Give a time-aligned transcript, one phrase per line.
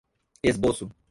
[0.43, 0.91] esboço